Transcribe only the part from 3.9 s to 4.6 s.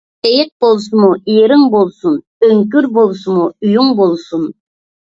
بولسۇن.